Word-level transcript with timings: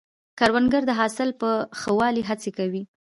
کروندګر 0.39 0.83
د 0.87 0.91
حاصل 0.99 1.29
په 1.41 1.49
ښه 1.79 1.91
والي 1.99 2.23
هڅې 2.29 2.49
کوي 2.57 2.83